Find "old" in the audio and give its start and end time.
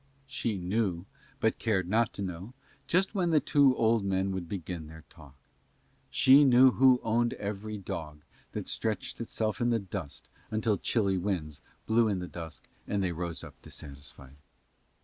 3.77-4.03